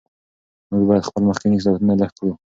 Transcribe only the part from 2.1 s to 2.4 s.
کړو.